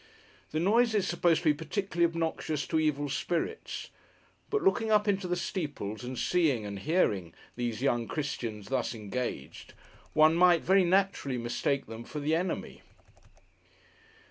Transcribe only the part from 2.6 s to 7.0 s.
to Evil Spirits; but looking up into the steeples, and seeing (and